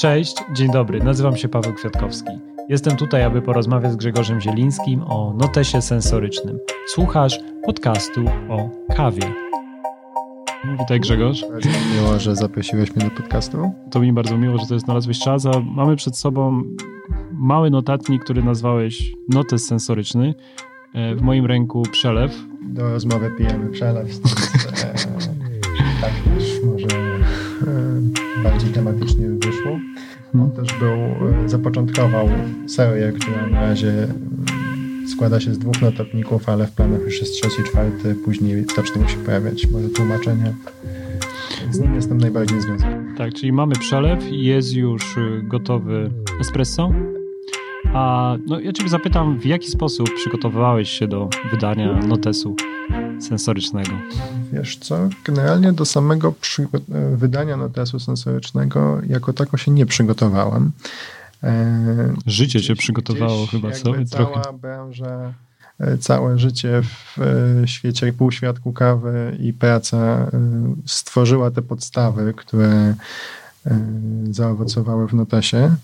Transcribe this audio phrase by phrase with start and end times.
[0.00, 2.30] Cześć, dzień dobry, nazywam się Paweł Kwiatkowski.
[2.68, 6.58] Jestem tutaj, aby porozmawiać z Grzegorzem Zielińskim o notesie sensorycznym.
[6.86, 9.32] Słuchasz podcastu o kawie.
[10.78, 11.44] Witaj Grzegorz.
[11.52, 13.72] Bardzo miło, że zaprosiłeś mnie do podcastu.
[13.90, 16.62] To mi bardzo miło, że to jest znalazłeś czas, a mamy przed sobą
[17.32, 20.34] mały notatnik, który nazwałeś notes sensoryczny.
[20.94, 22.44] E, w moim ręku przelew.
[22.62, 24.08] Do rozmowy pijemy przelew.
[24.84, 24.94] e,
[26.00, 26.12] tak
[30.34, 30.92] On też był,
[31.44, 32.28] e, zapoczątkował
[32.66, 34.08] serię, która na razie e,
[35.08, 39.16] składa się z dwóch notatników, ale w planach już jest trzeci, czwarty, później zaczną się
[39.16, 40.54] pojawiać może tłumaczenia.
[41.70, 43.14] Z nim jestem najbardziej związany.
[43.18, 46.92] Tak, czyli mamy przelew jest już y, gotowy espresso.
[47.94, 52.56] A no, ja Ciebie zapytam, w jaki sposób przygotowywałeś się do wydania notesu
[53.20, 53.90] sensorycznego?
[54.52, 56.34] Wiesz co, generalnie do samego
[57.12, 60.72] wydania notesu sensorycznego jako tako się nie przygotowałem.
[61.42, 63.82] E, życie cię przygotowało chyba, co?
[63.82, 64.04] Trochę.
[64.06, 65.32] Cała branża,
[65.78, 70.30] e, całe życie w e, świecie półświadku kawy i praca
[70.86, 72.94] stworzyła te podstawy, które
[74.30, 75.76] zaowocowały w notesie.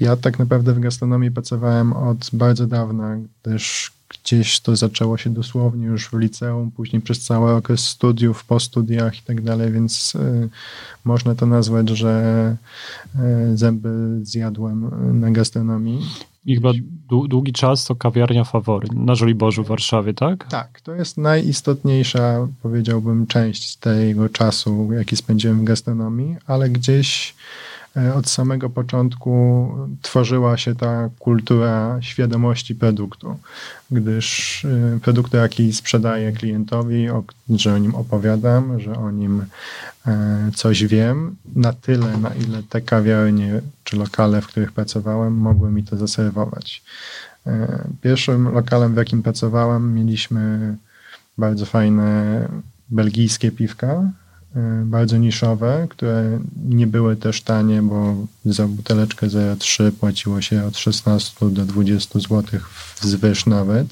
[0.00, 5.86] Ja tak naprawdę w gastronomii pracowałem od bardzo dawna, gdyż gdzieś to zaczęło się dosłownie
[5.86, 10.48] już w liceum, później przez cały okres studiów, po studiach i tak dalej, więc y,
[11.04, 12.56] można to nazwać, że
[13.52, 16.00] y, zęby zjadłem na gastronomii.
[16.46, 16.72] I chyba
[17.08, 20.48] długi czas to kawiarnia fawory na Żoliborzu w Warszawie, tak?
[20.48, 27.34] Tak, to jest najistotniejsza, powiedziałbym, część tego czasu, jaki spędziłem w gastronomii, ale gdzieś
[28.14, 29.68] od samego początku
[30.02, 33.38] tworzyła się ta kultura świadomości produktu,
[33.90, 37.06] gdyż e, produktu, jaki sprzedaję klientowi,
[37.50, 39.44] że o nim opowiadam, że o nim
[40.06, 45.70] e, coś wiem, na tyle, na ile te kawiarnie czy lokale, w których pracowałem, mogły
[45.70, 46.82] mi to zaserwować.
[48.02, 50.76] Pierwszym lokalem, w jakim pracowałem, mieliśmy
[51.38, 52.48] bardzo fajne
[52.90, 54.10] belgijskie piwka,
[54.84, 61.50] bardzo niszowe, które nie były też tanie, bo za buteleczkę 0,3 płaciło się od 16
[61.50, 62.60] do 20 zł
[63.00, 63.86] wzwyż nawet.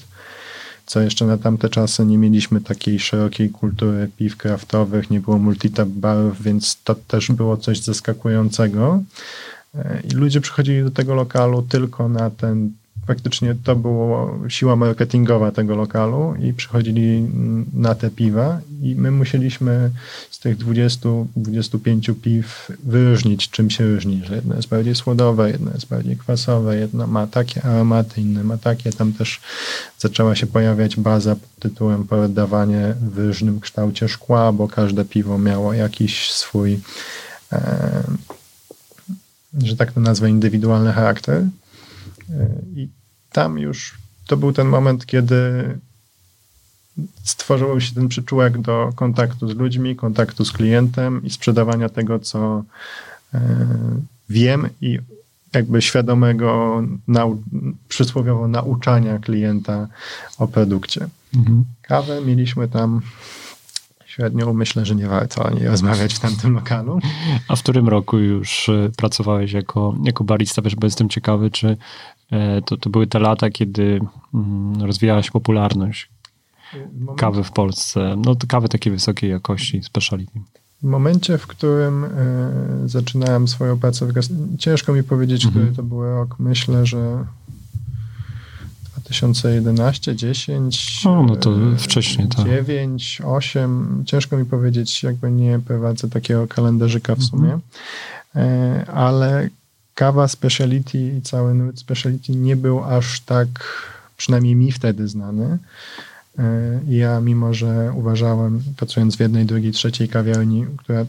[0.85, 5.87] Co jeszcze na tamte czasy nie mieliśmy takiej szerokiej kultury piw kraftowych, nie było multitap
[5.87, 9.03] barów, więc to też było coś zaskakującego.
[9.75, 9.79] Y,
[10.11, 12.71] I ludzie przychodzili do tego lokalu tylko na ten
[13.07, 17.27] faktycznie to było siła marketingowa tego lokalu i przychodzili
[17.73, 19.91] na te piwa i my musieliśmy
[20.31, 25.87] z tych 20-25 piw wyróżnić, czym się różni, że jedno jest bardziej słodowe, jedno jest
[25.87, 28.91] bardziej kwasowe, jedno ma takie aromaty, inne ma takie.
[28.91, 29.41] Tam też
[29.99, 35.73] zaczęła się pojawiać baza pod tytułem poddawanie w różnym kształcie szkła, bo każde piwo miało
[35.73, 36.79] jakiś swój
[37.53, 38.03] e,
[39.61, 41.43] że tak to nazwę, indywidualny charakter.
[42.75, 42.89] I
[43.31, 43.97] tam już
[44.27, 45.37] to był ten moment, kiedy
[47.23, 52.63] stworzył się ten przyczółek do kontaktu z ludźmi, kontaktu z klientem i sprzedawania tego, co
[53.33, 53.39] e,
[54.29, 54.99] wiem i
[55.53, 57.43] jakby świadomego nau
[57.87, 59.87] przysłowiowo nauczania klienta
[60.37, 61.07] o produkcie.
[61.35, 61.65] Mhm.
[61.81, 63.01] Kawę mieliśmy tam
[64.05, 64.53] średnią.
[64.53, 66.99] Myślę, że nie warto o niej rozmawiać w tamtym lokalu.
[67.47, 70.61] A w którym roku już e, pracowałeś jako, jako barista?
[70.61, 71.77] Wiesz, bo jestem ciekawy, czy
[72.65, 73.99] to, to były te lata, kiedy
[74.33, 76.09] mm, rozwijała się popularność
[77.17, 78.15] kawy w Polsce.
[78.25, 80.39] No to kawy takiej wysokiej jakości, speciality.
[80.81, 82.09] W momencie, w którym y,
[82.89, 85.65] zaczynałem swoją pracę w gastronomii, ciężko mi powiedzieć, mhm.
[85.65, 86.35] który to był rok.
[86.39, 87.25] Myślę, że
[88.97, 91.01] 2011, 10.
[91.05, 92.45] O, no to wcześniej, tak.
[92.45, 94.03] 9, 8.
[94.05, 97.29] Ciężko mi powiedzieć, jakby nie prowadzę takiego kalendarzyka w mhm.
[97.29, 97.59] sumie.
[98.35, 98.97] Mhm.
[98.97, 99.49] Ale
[99.95, 103.47] kawa speciality i cały nurt speciality nie był aż tak,
[104.17, 105.57] przynajmniej mi wtedy znany.
[106.39, 111.05] E, ja, mimo że uważałem, pracując w jednej, drugiej, trzeciej kawiarni, która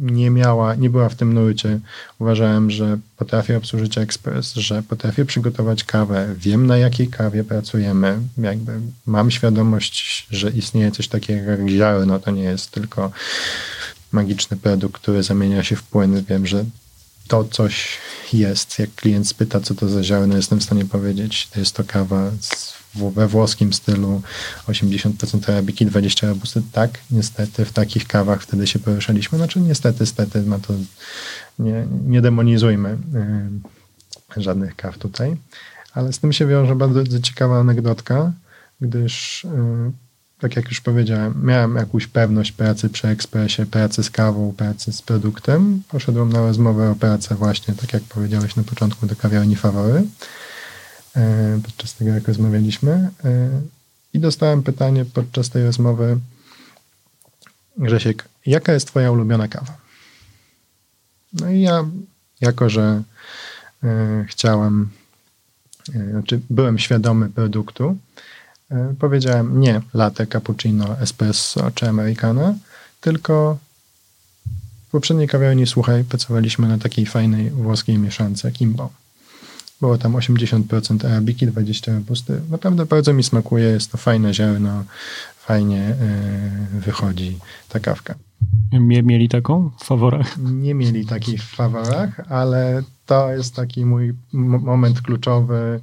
[0.00, 1.80] nie miała, nie była w tym nurcie.
[2.18, 8.72] Uważałem, że potrafię obsłużyć ekspres, że potrafię przygotować kawę, wiem na jakiej kawie pracujemy, jakby
[9.06, 13.10] mam świadomość, że istnieje coś takiego jak ziarno, to nie jest tylko
[14.12, 16.24] magiczny produkt, który zamienia się w płyn.
[16.28, 16.64] Wiem, że
[17.28, 17.98] to coś
[18.32, 18.78] jest.
[18.78, 22.30] Jak klient spyta, co to za ziarno, jestem w stanie powiedzieć, to jest to kawa
[22.40, 24.22] z we włoskim stylu
[24.68, 26.62] 80% arabiki, 20% robusty.
[26.72, 29.38] Tak, niestety w takich kawach wtedy się poruszaliśmy.
[29.38, 30.74] Znaczy niestety, stety, ma to
[31.58, 32.98] nie, nie demonizujmy
[34.36, 35.36] yy, żadnych kaw tutaj.
[35.92, 38.32] Ale z tym się wiąże bardzo ciekawa anegdotka,
[38.80, 39.92] gdyż yy,
[40.38, 45.02] tak jak już powiedziałem, miałem jakąś pewność pracy przy ekspresie, pracy z kawą, pracy z
[45.02, 45.82] produktem.
[45.88, 50.04] Poszedłem na rozmowę o pracę właśnie, tak jak powiedziałeś na początku, do kawiarni Fawory,
[51.16, 53.10] e, podczas tego jak rozmawialiśmy.
[53.24, 53.50] E,
[54.14, 56.18] I dostałem pytanie podczas tej rozmowy,
[57.78, 59.76] Grzesiek, jaka jest twoja ulubiona kawa?
[61.32, 61.84] No i ja,
[62.40, 63.02] jako że
[63.84, 64.88] e, chciałem,
[66.10, 67.96] znaczy byłem świadomy produktu,
[68.98, 72.54] powiedziałem nie latte, cappuccino, espresso czy americano,
[73.00, 73.58] tylko
[74.88, 78.90] w poprzedniej kawiarni, słuchaj, pracowaliśmy na takiej fajnej włoskiej mieszance Kimbo.
[79.80, 82.40] Było tam 80% arabiki, 20% pusty.
[82.50, 84.84] Naprawdę bardzo mi smakuje, jest to fajne ziarno,
[85.46, 85.96] fajnie
[86.72, 87.38] yy, wychodzi
[87.68, 88.14] ta kawka.
[88.72, 90.38] Mieli taką w faworach?
[90.38, 95.80] Nie mieli takiej w faworach, ale to jest taki mój moment kluczowy,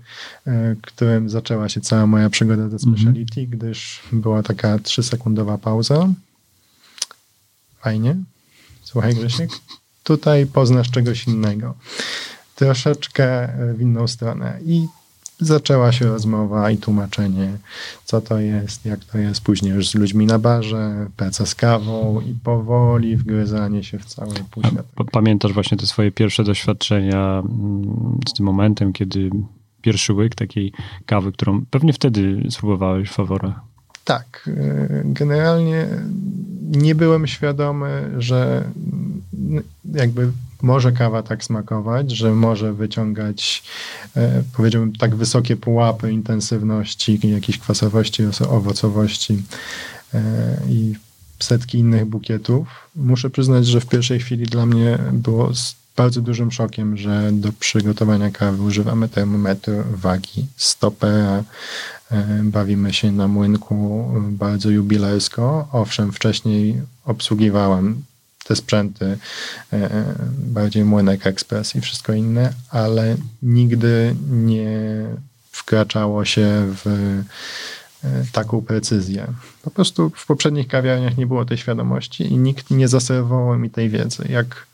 [0.48, 2.80] e, którym zaczęła się cała moja przygoda ze mhm.
[2.80, 3.54] speciality, mm -hmm.
[3.54, 6.08] gdyż była taka trzysekundowa pauza.
[7.80, 8.16] Fajnie.
[8.84, 9.50] Słuchaj, Grzesiek,
[10.04, 11.76] tutaj poznasz czegoś innego.
[12.56, 14.60] Troszeczkę w inną stronę.
[14.66, 14.88] I
[15.40, 17.58] zaczęła się rozmowa i tłumaczenie,
[18.06, 19.42] co to jest, jak to jest.
[19.42, 24.34] Później już z ludźmi na barze, praca z kawą i powoli wgryzanie się w cały
[24.52, 24.86] półświat.
[25.12, 29.30] Pamiętasz właśnie te swoje pierwsze doświadczenia mm, z tym momentem, kiedy
[29.82, 30.74] pierwszy łyk takiej
[31.06, 33.60] kawy, którą pewnie wtedy spróbowałeś w faworach?
[34.04, 34.44] Tak.
[34.48, 35.88] Y, generalnie
[36.62, 38.64] nie byłem świadomy, że
[39.94, 40.32] jakby
[40.64, 43.64] może kawa tak smakować, że może wyciągać,
[44.16, 49.44] e, powiedziałbym, tak wysokie pułapy intensywności, jakiejś kwasowości, owocowości
[50.14, 50.22] e,
[50.70, 50.96] i
[51.40, 52.68] setki innych bukietów.
[52.96, 55.52] Muszę przyznać, że w pierwszej chwili dla mnie było
[55.96, 61.44] bardzo dużym szokiem, że do przygotowania kawy używamy termometru, wagi, stopera,
[62.12, 65.68] e, bawimy się na młynku bardzo jubilersko.
[65.72, 68.04] Owszem, wcześniej obsługiwałem
[68.44, 69.18] te sprzęty,
[69.74, 70.04] e,
[70.38, 75.06] bardziej Młynek Express i wszystko inne, ale nigdy nie
[75.52, 76.88] wkraczało się w
[78.04, 79.28] e, taką precyzję.
[79.62, 83.90] Po prostu w poprzednich kawiarniach nie było tej świadomości i nikt nie zaserwował mi tej
[83.90, 84.24] wiedzy.
[84.30, 84.68] Jak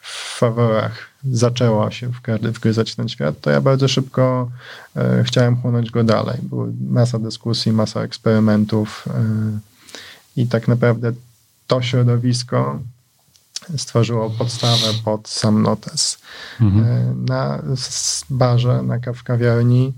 [0.00, 2.10] w faworach zaczęło się
[2.42, 4.50] wgryzać ten świat, to ja bardzo szybko
[4.96, 6.38] e, chciałem chłonąć go dalej.
[6.42, 9.58] Była masa dyskusji, masa eksperymentów e,
[10.36, 11.12] i tak naprawdę
[11.72, 12.78] to środowisko
[13.76, 16.18] stworzyło podstawę pod sam notes.
[16.60, 16.86] Mhm.
[16.86, 17.62] E, na
[18.30, 19.92] barze, na w kawiarni,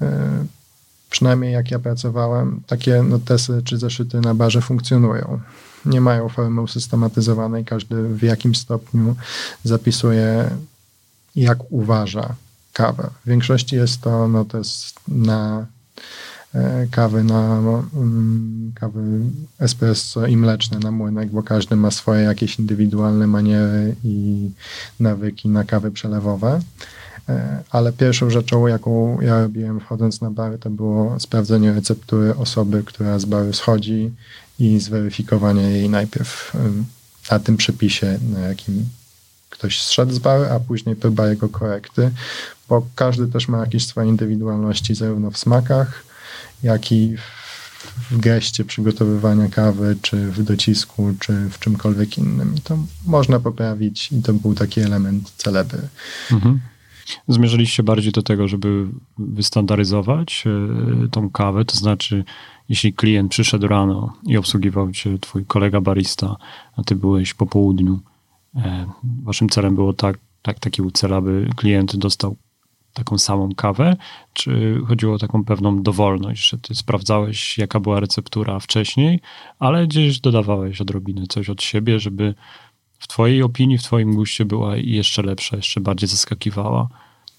[0.00, 0.44] e,
[1.10, 5.40] przynajmniej jak ja pracowałem, takie notesy czy zeszyty na barze funkcjonują.
[5.84, 9.16] Nie mają formy usystematyzowanej, każdy w jakim stopniu
[9.64, 10.50] zapisuje,
[11.36, 12.34] jak uważa
[12.72, 13.10] kawę.
[13.24, 15.66] W większości jest to notes na
[16.90, 17.58] kawy na
[17.94, 19.00] mm, kawy
[19.58, 24.50] espresso i mleczne na młynek, bo każdy ma swoje jakieś indywidualne maniery i
[25.00, 26.60] nawyki na kawy przelewowe.
[27.28, 32.82] E, ale pierwszą rzeczą, jaką ja robiłem wchodząc na bary, to było sprawdzenie receptury osoby,
[32.86, 34.12] która z bary schodzi
[34.58, 36.56] i zweryfikowanie jej najpierw
[37.30, 38.88] na tym przepisie, na jakim
[39.50, 42.10] ktoś zszedł z bary, a później próba jego korekty,
[42.68, 46.09] bo każdy też ma jakieś swoje indywidualności zarówno w smakach,
[46.62, 47.16] jak i
[48.10, 52.54] w geście przygotowywania kawy, czy w docisku, czy w czymkolwiek innym.
[52.56, 55.88] I to można poprawić i to był taki element celebry.
[56.32, 56.60] Mhm.
[57.28, 58.86] Zmierzyliście bardziej do tego, żeby
[59.18, 62.24] wystandaryzować e, tą kawę, to znaczy
[62.68, 66.36] jeśli klient przyszedł rano i obsługiwał cię twój kolega barista,
[66.76, 68.00] a ty byłeś po południu,
[68.56, 68.86] e,
[69.22, 72.36] waszym celem było tak, tak taki cel, aby klient dostał
[72.94, 73.96] taką samą kawę,
[74.32, 79.20] czy chodziło o taką pewną dowolność, że ty sprawdzałeś, jaka była receptura wcześniej,
[79.58, 82.34] ale gdzieś dodawałeś odrobinę coś od siebie, żeby
[82.98, 86.88] w twojej opinii, w twoim guście była jeszcze lepsza, jeszcze bardziej zaskakiwała?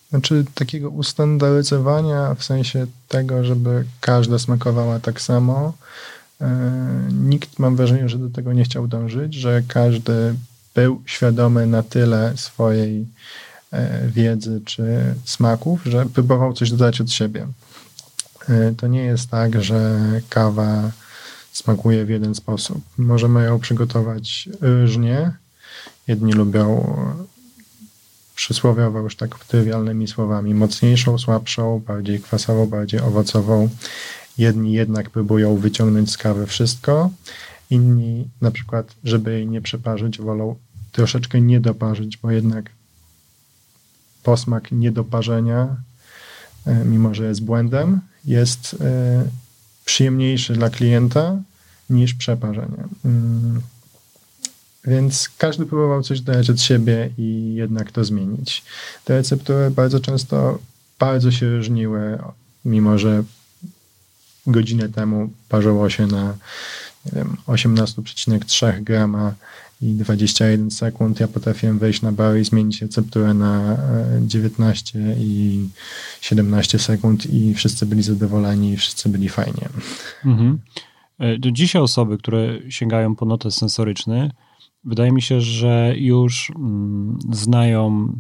[0.10, 5.74] Znaczy takiego ustandaryzowania w sensie tego, żeby każda smakowała tak samo,
[6.42, 6.48] yy,
[7.14, 10.36] nikt mam wrażenie, że do tego nie chciał dążyć, że każdy
[10.76, 13.06] był świadomy na tyle swojej E,
[14.08, 17.48] wiedzy czy smaków, że próbował coś dodać od siebie.
[18.50, 20.00] E, to nie jest tak, że
[20.30, 20.92] kawa
[21.52, 22.82] smakuje w jeden sposób.
[22.98, 25.32] Możemy ją przygotować różnie.
[26.08, 26.96] Jedni lubią
[28.36, 33.70] przysłowiowo już tak trywialnymi słowami, mocniejszą, słabszą, bardziej kwasową, bardziej owocową.
[34.38, 37.10] Jedni jednak próbują wyciągnąć z kawy wszystko,
[37.70, 40.56] inni na przykład, żeby jej nie przeparzyć, wolą
[40.92, 42.70] troszeczkę nie doparzyć, bo jednak
[44.24, 45.76] posmak niedoparzenia,
[46.66, 49.26] e, mimo że jest błędem, jest e,
[49.86, 51.38] przyjemniejszy dla klienta
[51.90, 52.84] niż przeparzenie.
[53.06, 53.62] Mm.
[54.86, 58.64] Więc każdy próbował coś dać od siebie i jednak to zmienić.
[59.06, 60.60] Te receptury bardzo często
[61.00, 62.18] bardzo się różniły,
[62.66, 63.24] mimo że
[64.48, 66.38] godzinę temu parzyło się na
[67.48, 69.34] 18,3 grama
[69.82, 71.20] i 21 sekund.
[71.20, 73.78] Ja potrafiłem wejść na bar i zmienić recepturę na
[74.22, 75.70] 19 e, i
[76.22, 79.70] 17 sekund i wszyscy byli zadowoleni i wszyscy byli fajnie.
[80.26, 80.60] Mhm.
[81.20, 84.32] E, dzisiaj osoby, które sięgają po notes sensoryczny,
[84.84, 88.14] wydaje mi się, że już mm, znają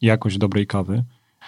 [0.00, 1.04] jakość dobrej kawy.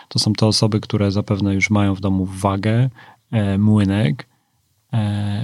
[0.08, 2.90] To są te osoby, które zapewne już mają w domu wagę,
[3.30, 4.30] e, młynek.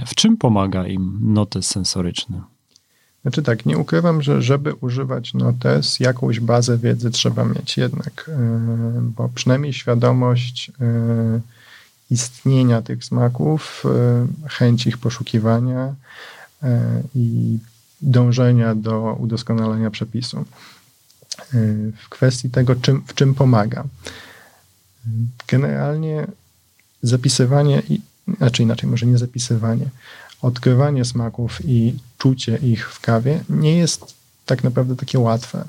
[0.05, 2.41] W czym pomaga im notes sensoryczny?
[3.27, 9.01] Znaczy tak, nie ukrywam, że żeby używać notes, jakąś bazę wiedzy trzeba mieć jednak, e,
[9.01, 11.39] bo przynajmniej świadomość e,
[12.11, 15.95] istnienia tych smaków, e, chęć ich poszukiwania
[17.15, 17.57] i
[18.01, 20.45] dążenia do udoskonalenia przepisu.
[21.97, 23.83] W kwestii tego, czym, w czym pomaga.
[25.47, 26.27] Generalnie
[27.03, 27.81] zapisywanie,
[28.37, 29.89] znaczy inaczej, może nie zapisywanie,
[30.41, 34.13] odkrywanie smaków i czucie ich w kawie nie jest
[34.45, 35.65] tak naprawdę takie łatwe.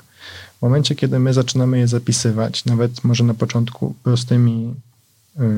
[0.59, 4.73] W momencie, kiedy my zaczynamy je zapisywać, nawet może na początku prostymi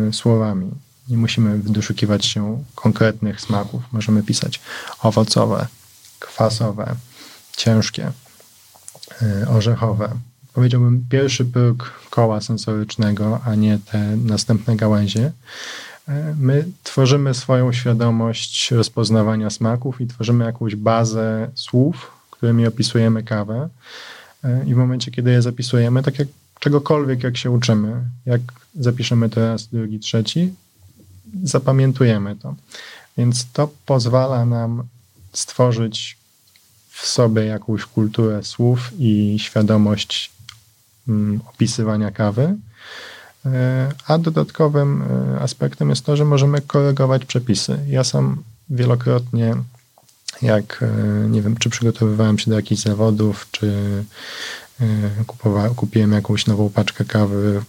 [0.10, 0.72] y, słowami,
[1.10, 3.84] nie musimy doszukiwać się konkretnych smaków.
[3.92, 4.60] Możemy pisać
[5.02, 5.68] owocowe,
[6.20, 6.96] kwasowe,
[7.58, 8.12] ciężkie,
[9.22, 10.10] y, orzechowe.
[10.54, 15.32] Powiedziałbym pierwszy próg koła sensorycznego, a nie te następne gałęzie.
[16.08, 23.70] E, my tworzymy swoją świadomość rozpoznawania smaków i tworzymy jakąś bazę słów, którymi opisujemy kawę.
[24.44, 26.28] E, I w momencie, kiedy je zapisujemy, tak jak
[26.60, 28.42] czegokolwiek, jak się uczymy, jak
[28.76, 30.54] zapiszemy to raz, drugi, trzeci,
[31.44, 32.56] zapamiętujemy to.
[33.18, 34.84] Więc to pozwala nam
[35.34, 36.18] stworzyć
[36.90, 40.32] w sobie jakąś kulturę słów i świadomość
[41.08, 42.56] mm, opisywania kawy.
[43.46, 47.80] E, a dodatkowym e, aspektem jest to, że możemy korygować przepisy.
[47.88, 49.56] Ja sam wielokrotnie,
[50.42, 53.74] jak e, nie wiem, czy przygotowywałem się do jakichś zawodów, czy
[55.76, 57.62] kupiłem jakąś nową paczkę kawy,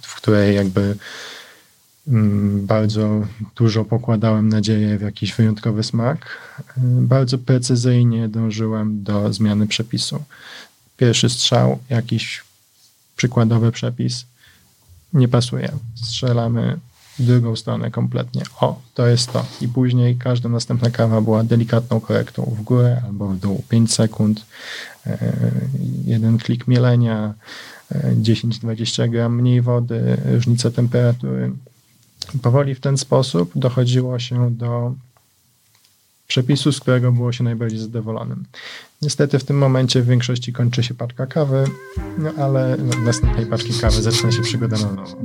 [0.00, 0.96] w której jakby
[2.08, 6.38] mm, bardzo dużo pokładałem nadzieję w jakiś wyjątkowy smak.
[7.00, 10.24] Bardzo precyzyjnie dążyłem do zmiany przepisu.
[10.96, 12.44] Pierwszy strzał, jakiś
[13.16, 14.24] przykładowy przepis,
[15.12, 15.72] nie pasuje.
[15.94, 16.78] Strzelamy
[17.18, 18.42] w drugą stronę kompletnie.
[18.60, 19.44] O, to jest to.
[19.60, 23.62] I później każda następna kawa była delikatną korektą w górę albo w dół.
[23.68, 24.46] 5 sekund,
[25.06, 25.18] e,
[26.04, 27.34] jeden klik mielenia,
[28.22, 31.52] 10-20 e, gram mniej wody, różnica temperatury.
[32.42, 34.94] Powoli w ten sposób dochodziło się do
[36.28, 38.44] przepisu, z którego było się najbardziej zadowolonym.
[39.02, 41.64] Niestety w tym momencie w większości kończy się paczka kawy,
[42.18, 45.16] no ale w następnej paczki kawy zaczyna się przygoda na nowo.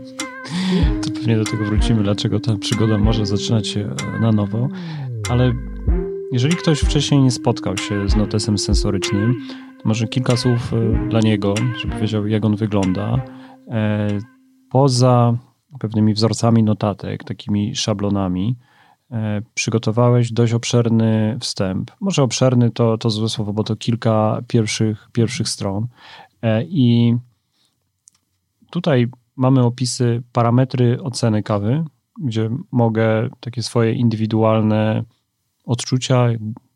[1.02, 4.70] To pewnie do tego wrócimy, dlaczego ta przygoda może zaczynać się na nowo,
[5.30, 5.54] ale
[6.32, 9.36] jeżeli ktoś wcześniej nie spotkał się z notesem sensorycznym,
[9.82, 13.26] to może kilka słów e, dla niego, żeby wiedział, jak on wygląda.
[13.68, 14.08] E,
[14.70, 15.38] poza
[15.80, 18.56] pewnymi wzorcami notatek, takimi szablonami,
[19.54, 21.92] przygotowałeś dość obszerny wstęp.
[22.00, 25.88] Może obszerny to, to złe słowo, bo to kilka pierwszych, pierwszych stron.
[26.42, 27.18] E, I
[28.70, 31.84] tutaj mamy opisy, parametry oceny kawy,
[32.22, 35.04] gdzie mogę takie swoje indywidualne
[35.66, 36.28] odczucia,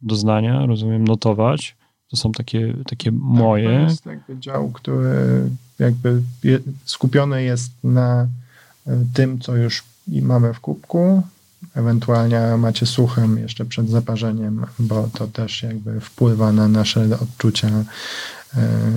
[0.01, 1.75] doznania, rozumiem, notować.
[2.07, 3.77] To są takie, takie tak, moje.
[3.77, 6.21] To jest jakby dział, który jakby
[6.85, 8.27] skupiony jest na
[8.87, 11.23] e, tym, co już mamy w kubku,
[11.77, 17.67] Ewentualnie macie suchym jeszcze przed zaparzeniem, bo to też jakby wpływa na nasze odczucia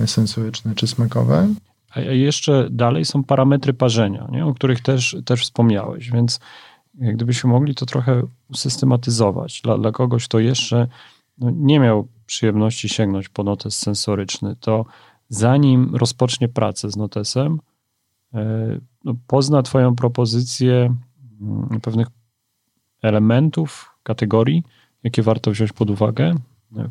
[0.01, 1.47] e, sensoryczne czy smakowe.
[1.89, 4.45] A jeszcze dalej są parametry parzenia, nie?
[4.45, 6.39] o których też, też wspomniałeś, więc
[6.93, 10.87] gdybyśmy mogli to trochę usystematyzować dla, dla kogoś, kto jeszcze
[11.37, 14.85] no, nie miał przyjemności sięgnąć po notes sensoryczny, to
[15.29, 17.59] zanim rozpocznie pracę z notesem,
[18.33, 20.95] e, no, pozna Twoją propozycję
[21.41, 22.07] mm, pewnych
[23.01, 24.63] elementów, kategorii,
[25.03, 26.35] jakie warto wziąć pod uwagę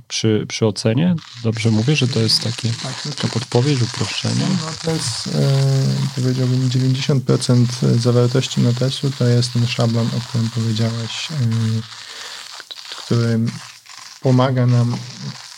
[0.09, 1.15] przy, przy ocenie?
[1.43, 4.47] Dobrze mówię, że to jest takie, tak, taka podpowiedź, uproszczenie?
[4.49, 7.65] No, to jest, e, powiedziałbym, 90%
[7.99, 11.35] zawartości notesu to jest ten szablon, o którym powiedziałeś, e,
[12.91, 13.41] który
[14.21, 14.97] pomaga nam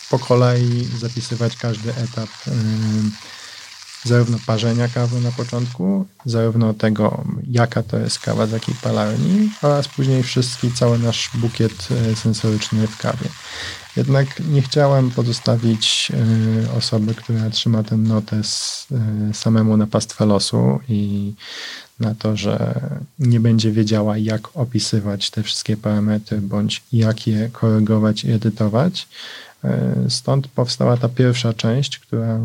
[0.09, 2.51] po kolei zapisywać każdy etap e,
[4.05, 9.87] zarówno parzenia kawy na początku, zarówno tego, jaka to jest kawa z jakiej palarni, oraz
[9.87, 13.29] później wszystki, cały nasz bukiet e, sensoryczny w kawie.
[13.97, 20.79] Jednak nie chciałem pozostawić e, osoby, która trzyma ten notes e, samemu na pastwę losu
[20.89, 21.33] i
[21.99, 22.79] na to, że
[23.19, 29.07] nie będzie wiedziała, jak opisywać te wszystkie parametry, bądź jak je korygować i edytować.
[30.09, 32.39] Stąd powstała ta pierwsza część, która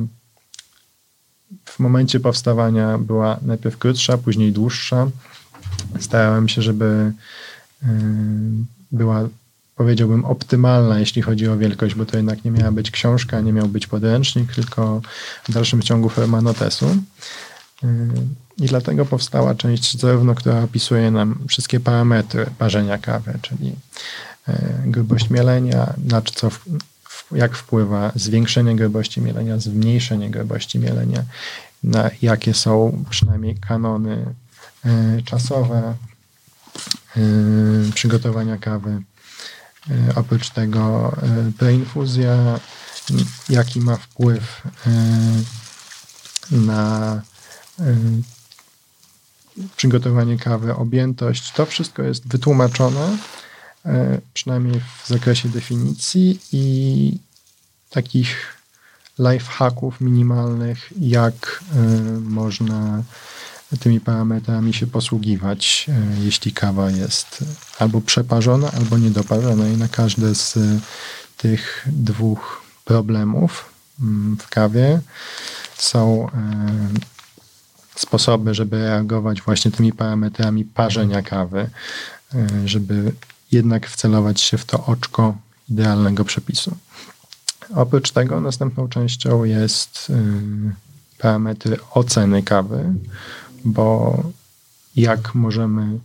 [1.64, 5.07] w momencie powstawania była najpierw krótsza, później dłuższa.
[6.00, 7.12] Starałem się, żeby
[7.83, 7.87] y,
[8.93, 9.28] była,
[9.76, 13.69] powiedziałbym, optymalna, jeśli chodzi o wielkość, bo to jednak nie miała być książka, nie miał
[13.69, 15.00] być podręcznik, tylko
[15.49, 16.87] w dalszym ciągu forma notesu.
[17.85, 17.87] Y,
[18.57, 23.69] I dlatego powstała część zarówno, która opisuje nam wszystkie parametry parzenia kawy, czyli
[24.49, 24.52] y,
[24.87, 26.50] grubość mielenia, na co
[27.32, 31.25] jak wpływa zwiększenie grubości mielenia, zmniejszenie grubości mielenia,
[31.82, 34.35] na jakie są przynajmniej kanony
[34.85, 35.94] e, czasowe
[37.16, 37.20] e,
[37.94, 39.02] przygotowania kawy.
[39.90, 41.12] E, oprócz tego
[41.58, 42.61] preinfuzja,
[43.49, 44.62] jaki ma wpływ
[46.50, 47.23] na
[49.76, 53.16] przygotowanie kawy, objętość, to wszystko jest wytłumaczone
[54.35, 57.18] przynajmniej w zakresie definicji i
[57.90, 58.58] takich
[59.18, 61.78] lifehacków minimalnych, jak e,
[62.20, 63.02] można
[63.80, 67.44] tymi parametrami się posługiwać, e, jeśli kawa jest
[67.78, 69.68] albo przeparzona, albo niedoparzona.
[69.68, 70.58] I na każde z
[71.37, 73.64] tych dwóch problemów
[74.00, 75.00] mm, w kawie
[75.76, 76.28] są
[77.97, 81.70] sposoby, żeby reagować właśnie tymi parametrami parzenia kawy,
[82.64, 83.12] żeby
[83.52, 85.37] jednak wcelować się w to oczko
[85.71, 86.76] idealnego przepisu.
[87.75, 90.14] Oprócz tego następną częścią jest y,
[91.19, 92.95] parametry oceny kawy,
[93.64, 94.23] bo
[94.97, 95.99] jak możemy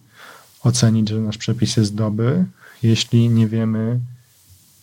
[0.64, 2.46] ocenić, że nasz przepis jest dobry,
[2.84, 4.00] jeśli nie wiemy,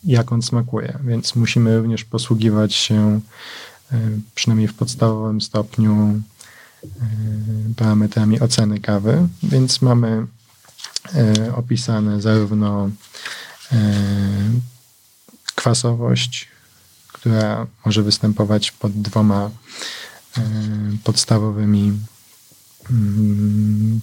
[0.03, 0.99] jak on smakuje.
[1.03, 3.19] Więc musimy również posługiwać się,
[3.91, 3.95] y,
[4.35, 6.21] przynajmniej w podstawowym stopniu,
[6.83, 6.89] y,
[7.75, 9.27] parametrami oceny kawy.
[9.43, 10.27] Więc mamy
[11.55, 12.89] opisane zarówno
[13.71, 13.77] e,
[15.55, 16.47] kwasowość,
[17.07, 19.49] która może występować pod dwoma
[20.37, 20.41] e,
[21.03, 21.99] podstawowymi
[22.91, 24.01] mm,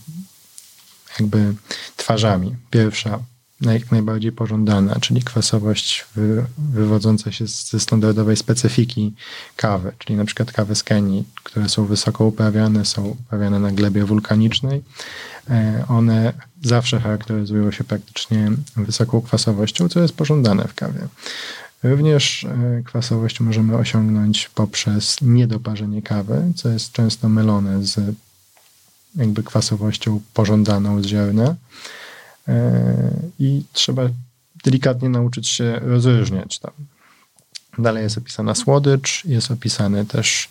[1.20, 1.54] jakby
[1.96, 2.56] twarzami.
[2.70, 3.18] Pierwsza
[3.60, 9.14] jak najbardziej pożądana, czyli kwasowość wy, wywodząca się ze standardowej specyfiki
[9.56, 14.04] kawy, czyli na przykład kawy z Kenii, które są wysoko uprawiane, są uprawiane na glebie
[14.04, 14.82] wulkanicznej.
[15.50, 21.00] E, one zawsze charakteryzują się praktycznie wysoką kwasowością, co jest pożądane w kawie.
[21.82, 28.14] Również e, kwasowość możemy osiągnąć poprzez niedoparzenie kawy, co jest często mylone z
[29.16, 31.54] jakby kwasowością pożądaną z ziarna.
[32.48, 34.02] E, i trzeba
[34.64, 36.72] delikatnie nauczyć się rozróżniać tam.
[37.78, 40.48] Dalej jest opisana słodycz, jest opisany też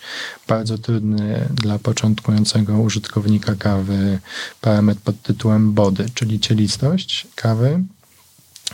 [0.48, 4.20] bardzo trudny dla początkującego użytkownika kawy
[4.62, 7.84] parametr pod tytułem body, czyli cielistość kawy.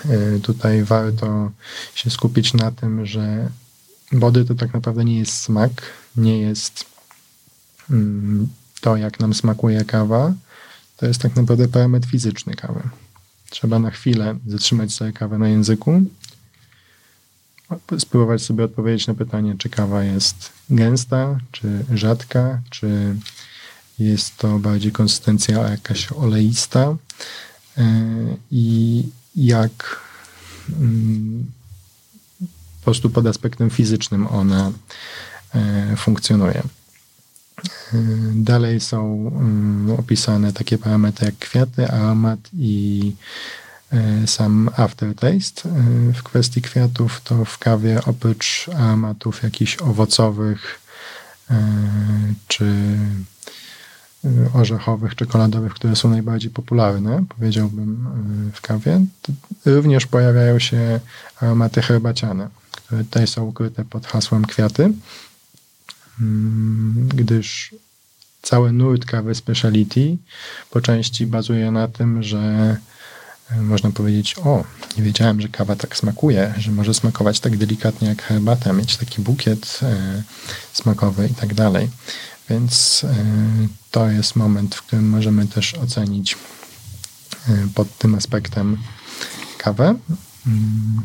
[0.09, 1.51] E, tutaj warto
[1.95, 3.49] się skupić na tym, że
[4.11, 5.71] body to tak naprawdę nie jest smak,
[6.15, 6.85] nie jest
[7.89, 8.47] mm,
[8.81, 10.33] to, jak nam smakuje kawa.
[10.97, 12.81] To jest tak naprawdę parametr fizyczny kawy.
[13.53, 16.01] Trzeba na chwilę zatrzymać sobie kawę na języku,
[17.99, 23.15] spróbować sobie odpowiedzieć na pytanie, czy kawa jest gęsta, czy rzadka, czy
[23.99, 26.95] jest to bardziej konsystencja jakaś oleista
[27.77, 27.85] e,
[28.51, 29.03] i
[29.35, 30.01] jak
[30.79, 31.51] mm,
[32.79, 34.71] po prostu pod aspektem fizycznym ona
[35.55, 36.63] e, funkcjonuje.
[38.33, 43.11] Dalej są mm, opisane takie parametry jak kwiaty, aromat i
[43.91, 45.69] e, sam aftertaste.
[45.69, 50.79] E, w kwestii kwiatów to w kawie oprócz aromatów jakichś owocowych
[51.49, 51.55] e,
[52.47, 52.65] czy
[54.53, 58.07] orzechowych, czekoladowych, które są najbardziej popularne, powiedziałbym,
[58.53, 59.01] w kawie,
[59.65, 60.99] również pojawiają się
[61.41, 64.93] aromaty herbaciane, które tutaj są ukryte pod hasłem kwiaty.
[66.21, 67.75] Mm, gdyż
[68.41, 70.17] cały nurt kawy speciality
[70.71, 72.77] po części bazuje na tym, że
[73.51, 74.63] e, można powiedzieć, o,
[74.97, 79.21] nie wiedziałem, że kawa tak smakuje, że może smakować tak delikatnie jak herbata, mieć taki
[79.21, 80.23] bukiet e,
[80.73, 81.89] smakowy i tak dalej.
[82.49, 83.15] Więc e,
[83.91, 86.37] to jest moment, w którym możemy też ocenić
[87.75, 88.77] pod tym aspektem
[89.57, 89.95] kawę.
[90.47, 91.01] Mm.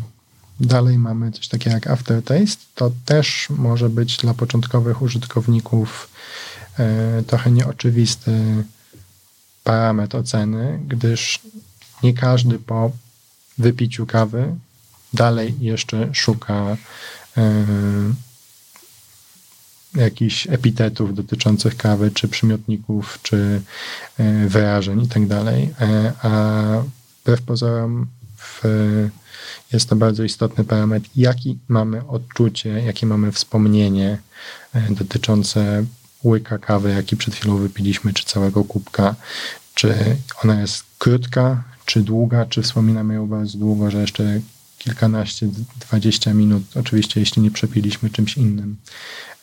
[0.61, 2.65] Dalej mamy coś takiego jak aftertaste.
[2.75, 6.09] To też może być dla początkowych użytkowników
[6.79, 8.65] e, trochę nieoczywisty
[9.65, 11.41] parametr oceny, gdyż
[12.03, 12.91] nie każdy po
[13.59, 14.55] wypiciu kawy
[15.15, 16.77] dalej jeszcze szuka
[17.37, 17.65] e,
[19.95, 23.63] jakichś epitetów dotyczących kawy, czy przymiotników, czy
[24.19, 25.23] e, wyrażeń i tak
[26.23, 26.29] a
[27.23, 28.07] wbrew pozorom
[28.39, 28.63] w,
[29.73, 34.19] jest to bardzo istotny parametr, jaki mamy odczucie, jakie mamy wspomnienie
[34.75, 35.85] e, dotyczące
[36.25, 39.15] łyka kawy, jaki przed chwilą wypiliśmy, czy całego kubka,
[39.75, 44.41] czy ona jest krótka, czy długa, czy wspominamy ją bardzo długo, że jeszcze
[44.79, 45.49] kilkanaście,
[45.81, 48.77] dwadzieścia minut, oczywiście jeśli nie przepiliśmy czymś innym,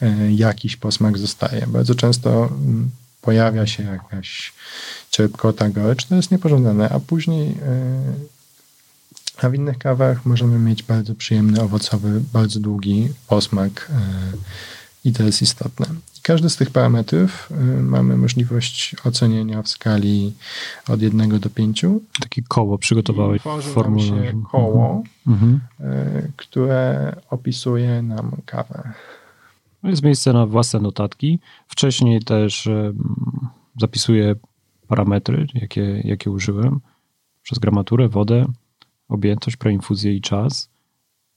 [0.02, 1.68] e, jakiś posmak zostaje.
[1.68, 2.90] Bardzo często mm,
[3.22, 4.54] pojawia się jakaś
[5.12, 7.56] cierpkota, gorycz, to jest niepożądane, a później e,
[9.42, 14.38] a w innych kawach możemy mieć bardzo przyjemny, owocowy, bardzo długi posmak e,
[15.06, 15.86] i to jest istotne.
[16.22, 20.34] Każdy z tych parametrów y, mamy możliwość ocenienia w skali
[20.90, 21.86] od 1 do 5.
[22.20, 24.24] Takie koło przygotowałeś w formularzu.
[24.24, 25.60] się koło, mhm.
[25.80, 28.94] Y, które opisuje nam kawę.
[29.84, 31.40] No jest miejsce na własne notatki.
[31.68, 32.70] Wcześniej też
[33.80, 34.36] zapisuję
[34.88, 36.80] parametry, jakie, jakie użyłem
[37.44, 38.46] przez gramaturę, wodę,
[39.10, 40.70] objętość, preinfuzję i czas.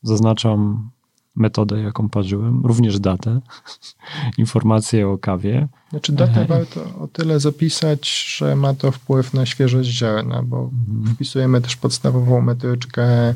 [0.02, 0.90] Zaznaczam
[1.38, 3.40] metodę, jaką parzyłem, również datę,
[4.38, 5.68] informacje o kawie.
[5.90, 11.14] Znaczy datę warto o tyle zapisać, że ma to wpływ na świeżość ziarna, bo mhm.
[11.14, 13.34] wpisujemy też podstawową metryczkę e,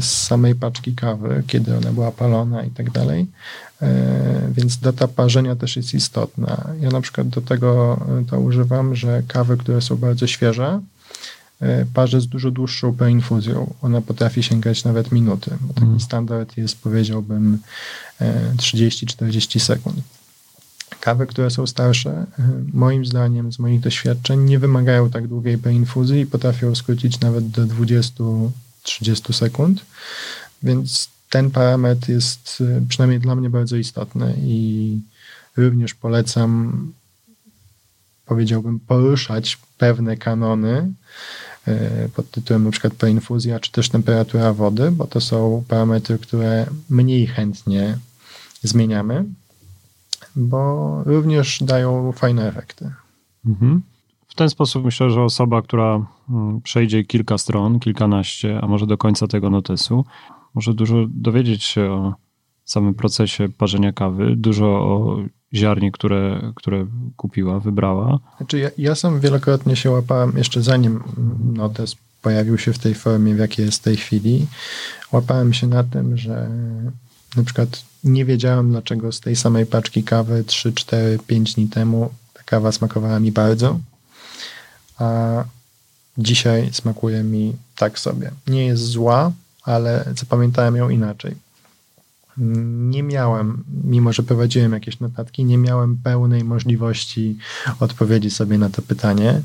[0.00, 3.26] z samej paczki kawy, kiedy ona była palona i tak dalej.
[3.82, 6.64] E, więc data parzenia też jest istotna.
[6.80, 10.80] Ja na przykład do tego e, to używam, że kawy, które są bardzo świeże,
[11.60, 13.74] E, parzę z dużo dłuższą preinfuzją.
[13.82, 15.50] Ona potrafi sięgać nawet minuty.
[15.74, 16.00] Taki mm.
[16.00, 17.58] standard jest, powiedziałbym,
[18.56, 19.96] 30-40 e, sekund.
[21.00, 22.26] Kawy, które są starsze, e,
[22.72, 27.66] moim zdaniem, z moich doświadczeń, nie wymagają tak długiej preinfuzji i potrafią skrócić nawet do
[27.66, 29.84] 20-30 sekund.
[30.62, 34.98] Więc ten parametr jest przynajmniej dla mnie bardzo istotny i
[35.56, 36.92] również polecam,
[38.26, 40.92] powiedziałbym, poruszać pewne kanony,
[41.49, 41.49] E,
[42.14, 47.26] pod tytułem na przykład preinfuzja, czy też temperatura wody, bo to są parametry, które mniej
[47.26, 47.98] chętnie
[48.62, 49.24] zmieniamy,
[50.36, 52.90] bo również dają fajne efekty.
[53.46, 53.82] Mhm.
[54.28, 58.98] W ten sposób myślę, że osoba, która mm, przejdzie kilka stron, kilkanaście, a może do
[58.98, 60.04] końca tego notesu,
[60.54, 62.14] może dużo dowiedzieć się o
[62.64, 65.18] samym procesie parzenia kawy, dużo o
[65.54, 66.86] ziarnie, które, które
[67.16, 68.18] kupiła, wybrała.
[68.36, 71.02] Znaczy ja, ja sam wielokrotnie się łapałem, jeszcze zanim
[71.54, 74.46] notes pojawił się w tej formie, w jakiej jest w tej chwili,
[75.12, 76.50] łapałem się na tym, że
[77.36, 82.10] na przykład nie wiedziałem, dlaczego z tej samej paczki kawy 3, 4, 5 dni temu
[82.34, 83.78] ta kawa smakowała mi bardzo,
[84.98, 85.44] a
[86.18, 88.30] dzisiaj smakuje mi tak sobie.
[88.46, 89.32] Nie jest zła,
[89.62, 91.36] ale zapamiętałem ją inaczej
[92.90, 97.38] nie miałem, mimo że prowadziłem jakieś notatki, nie miałem pełnej możliwości
[97.80, 99.40] odpowiedzi sobie na to pytanie,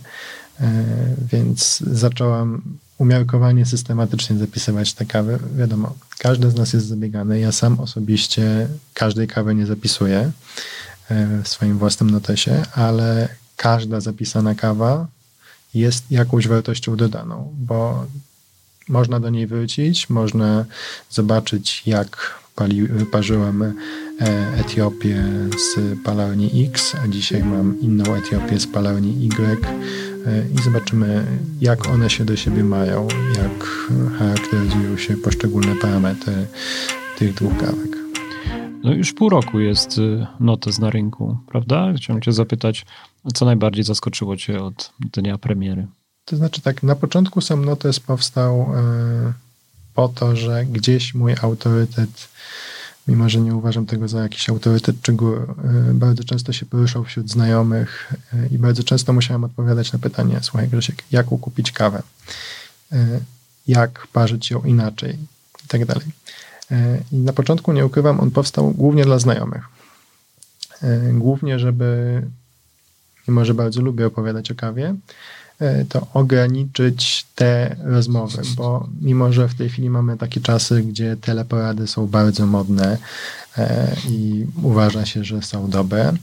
[0.59, 0.85] e,
[1.31, 2.61] więc zacząłem
[2.97, 5.39] umiarkowanie systematycznie zapisywać te kawy.
[5.57, 7.39] Wiadomo, każdy z nas jest zabiegany.
[7.39, 10.31] Ja sam osobiście każdej kawy nie zapisuję
[11.09, 15.07] e, w swoim własnym notesie, ale każda zapisana kawa
[15.73, 18.05] jest jakąś wartością dodaną, bo
[18.89, 20.65] można do niej wrócić, można
[21.09, 23.73] zobaczyć, jak pali, parzyłem e,
[24.59, 25.23] Etiopię
[25.57, 29.65] z palarni X, a dzisiaj mam inną Etiopię z palarni Y
[30.25, 31.25] e, i zobaczymy,
[31.61, 33.63] jak one się do siebie mają, jak
[34.19, 36.47] charakteryzują się poszczególne parametry
[37.17, 37.95] tych dwóch kawek.
[38.83, 41.93] No już pół roku jest y, notes na rynku, prawda?
[41.97, 42.85] Chciałem cię zapytać,
[43.33, 45.87] co najbardziej zaskoczyło cię od dnia premiery?
[46.25, 49.33] To znaczy tak, na początku sam notes powstał e,
[49.95, 52.27] po to, że gdzieś mój autorytet
[53.07, 55.17] mimo że nie uważam tego za jakiś autorytet czy
[55.93, 60.67] bardzo często się poruszał wśród znajomych e, i bardzo często musiałem odpowiadać na pytanie, słuchaj
[60.67, 62.03] Grzesiek, jak ukupić kawę,
[62.91, 63.19] e,
[63.67, 65.17] jak parzyć ją inaczej
[65.65, 66.05] i tak dalej.
[67.11, 69.63] I na początku, nie ukrywam, on powstał głównie dla znajomych.
[71.13, 72.21] Głównie, żeby,
[73.27, 74.95] mimo że bardzo lubię opowiadać o kawie,
[75.89, 81.87] to ograniczyć te rozmowy, bo mimo, że w tej chwili mamy takie czasy, gdzie teleporady
[81.87, 82.97] są bardzo modne
[83.57, 86.13] e, i uważa się, że są dobre,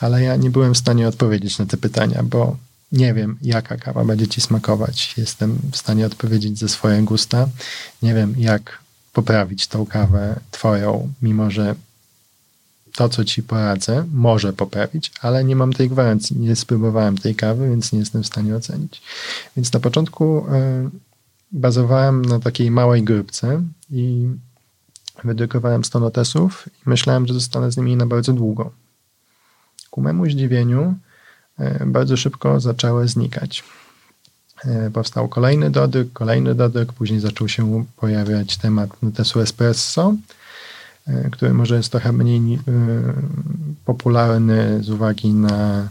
[0.00, 2.56] ale ja nie byłem w stanie odpowiedzieć na te pytania, bo
[2.92, 5.14] nie wiem, jaka kawa będzie ci smakować.
[5.16, 7.48] Jestem w stanie odpowiedzieć ze swojego gusta.
[8.02, 8.78] Nie wiem, jak
[9.12, 11.74] poprawić tą kawę twoją, mimo że
[12.94, 16.40] to, co ci poradzę, może poprawić, ale nie mam tej gwarancji.
[16.40, 19.02] Nie spróbowałem tej kawy, więc nie jestem w stanie ocenić.
[19.56, 20.90] Więc na początku e,
[21.52, 24.28] bazowałem na takiej małej grupce i
[25.24, 28.70] wydrukowałem 100 notesów i myślałem, że zostanę z nimi na bardzo długo.
[29.90, 30.94] Ku memu zdziwieniu
[31.58, 33.64] e, bardzo szybko zaczęły znikać.
[34.64, 40.14] E, powstał kolejny dodruk, kolejny dodruk, później zaczął się pojawiać temat notesu espresso,
[41.32, 42.58] który może jest trochę mniej
[43.84, 45.88] popularny z uwagi na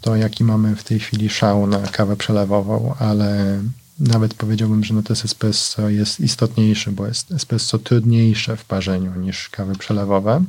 [0.00, 3.58] to, jaki mamy w tej chwili szał na kawę przelewową, ale
[4.00, 9.74] nawet powiedziałbym, że notes espresso jest istotniejszy, bo jest espresso trudniejsze w parzeniu niż kawy
[9.74, 10.44] przelewowe.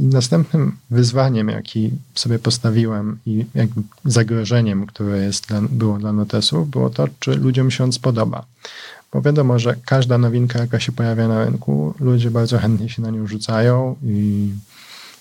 [0.00, 6.70] I następnym wyzwaniem, jaki sobie postawiłem i jakby zagrożeniem, które jest dla, było dla notesów,
[6.70, 8.44] było to, czy ludziom się on spodoba.
[9.12, 13.10] Bo wiadomo, że każda nowinka, jaka się pojawia na rynku, ludzie bardzo chętnie się na
[13.10, 14.50] nią rzucają i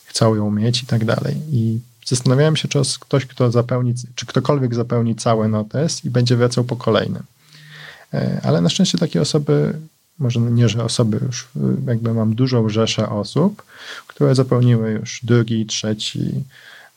[0.06, 1.36] chcą ją mieć i tak dalej.
[1.52, 6.64] I zastanawiałem się, czy ktoś, kto zapełni, czy ktokolwiek zapełni cały notes i będzie wracał
[6.64, 7.24] po kolejnym.
[8.14, 9.74] E, ale na szczęście takie osoby
[10.20, 11.48] może nie, że osoby już, y,
[11.88, 13.64] jakby mam dużą rzeszę osób,
[14.08, 16.44] które zapełniły już drugi, trzeci,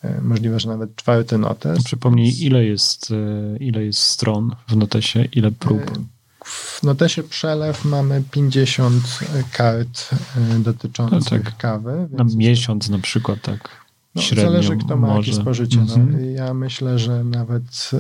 [0.04, 1.84] y, możliwe, że nawet czwarty notes.
[1.84, 5.98] Przypomnij, ile jest, y, ile jest stron w notesie, ile prób?
[6.50, 9.04] W notesie przelew mamy 50
[9.52, 10.10] kart
[10.58, 11.56] dotyczących no tak.
[11.56, 12.08] kawy.
[12.10, 13.80] Na miesiąc na przykład, tak.
[14.14, 15.30] No, zależy, kto ma może.
[15.30, 15.76] jakie spożycie.
[15.76, 16.34] No, mhm.
[16.34, 17.90] ja myślę, że nawet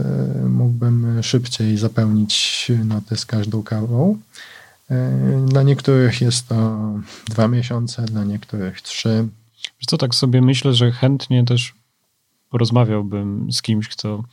[0.48, 4.18] mógłbym szybciej zapełnić notes każdą kawą.
[4.90, 6.78] E, dla niektórych jest to
[7.28, 9.28] dwa miesiące, dla niektórych trzy.
[9.64, 11.74] Wiesz co, tak sobie myślę, że chętnie też
[12.50, 14.24] porozmawiałbym z kimś, kto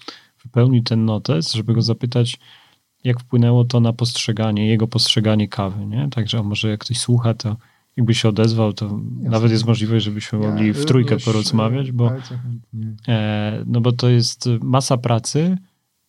[0.44, 2.40] wypełni ten notes, żeby go zapytać,
[3.08, 6.10] jak wpłynęło to na postrzeganie, jego postrzeganie kawy, nie?
[6.10, 7.56] Także może jak ktoś słucha, to
[7.98, 9.30] jakby się odezwał, to Jasne.
[9.30, 12.12] nawet jest możliwość, żebyśmy ja mogli w trójkę porozmawiać, bo,
[13.08, 15.58] e, no bo to jest masa pracy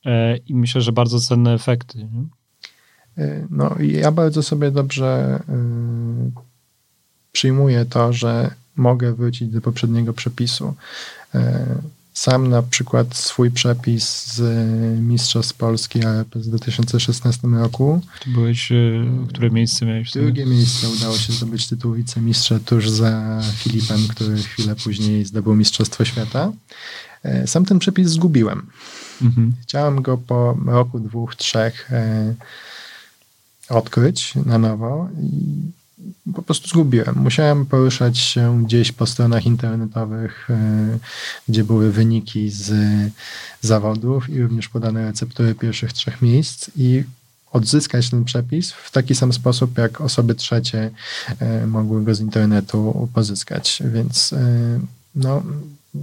[0.06, 1.98] e, i myślę, że bardzo cenne efekty.
[1.98, 2.24] Nie?
[3.24, 6.32] Y, no, ja bardzo sobie dobrze y,
[7.32, 10.74] przyjmuję to, że mogę wrócić do poprzedniego przepisu.
[11.34, 11.38] Y,
[12.18, 14.40] sam na przykład swój przepis z
[15.00, 18.00] Mistrzostw Polski ARP z 2016 roku.
[18.24, 18.72] Ty byłeś,
[19.28, 20.12] które miejsce miałeś?
[20.12, 26.04] Drugie miejsce udało się zdobyć tytuł wicemistrza tuż za Filipem, który chwilę później zdobył Mistrzostwo
[26.04, 26.52] Świata.
[27.46, 28.66] Sam ten przepis zgubiłem.
[29.22, 29.52] Mhm.
[29.62, 31.90] Chciałem go po roku, dwóch, trzech
[33.68, 35.60] odkryć na nowo i
[36.34, 37.14] po prostu zgubiłem.
[37.16, 40.98] Musiałem poruszać się gdzieś po stronach internetowych, e,
[41.48, 42.72] gdzie były wyniki z
[43.60, 47.04] zawodów i również podane receptury pierwszych trzech miejsc i
[47.52, 50.90] odzyskać ten przepis w taki sam sposób, jak osoby trzecie
[51.38, 53.82] e, mogły go z internetu pozyskać.
[53.92, 54.80] Więc e,
[55.14, 55.42] no,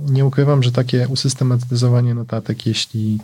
[0.09, 3.19] nie ukrywam, że takie usystematyzowanie notatek, jeśli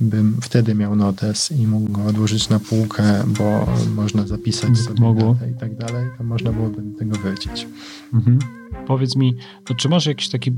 [0.00, 5.36] bym wtedy miał notes i mógł go odłożyć na półkę, bo można zapisać sobie Mogło.
[5.50, 7.66] i tak dalej, to można byłoby do tego wrócić.
[8.14, 8.38] Mhm.
[8.86, 9.36] Powiedz mi,
[9.76, 10.52] czy masz jakiś taki,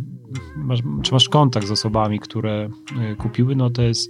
[0.57, 2.69] masz, czy masz kontakt z osobami, które
[3.01, 4.09] e, kupiły notes?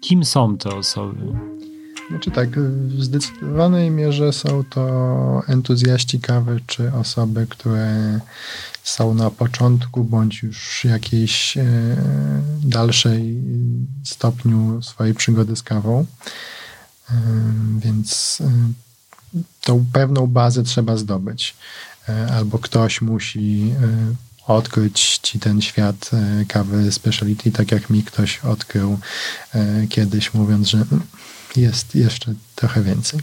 [0.00, 1.26] Kim są te osoby?
[2.10, 8.20] Znaczy tak, w zdecydowanej mierze są to entuzjaści kawy, czy osoby, które
[8.82, 11.64] są na początku bądź już jakiejś e,
[12.62, 13.42] dalszej
[14.04, 16.06] stopniu swojej przygody z kawą.
[17.10, 17.14] E,
[17.78, 18.50] więc e,
[19.60, 21.56] tą pewną bazę trzeba zdobyć.
[22.32, 23.74] Albo ktoś musi
[24.46, 26.10] odkryć ci ten świat
[26.48, 28.98] kawy speciality, tak jak mi ktoś odkrył
[29.88, 30.84] kiedyś, mówiąc, że
[31.56, 33.20] jest jeszcze trochę więcej.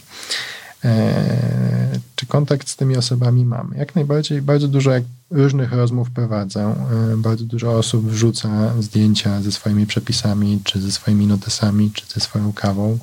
[0.85, 3.77] E, czy kontakt z tymi osobami mamy?
[3.77, 4.91] Jak najbardziej, bardzo dużo
[5.31, 6.75] różnych rozmów prowadzę.
[7.13, 12.19] E, bardzo dużo osób wrzuca zdjęcia ze swoimi przepisami, czy ze swoimi notesami, czy ze
[12.19, 12.99] swoją kawą.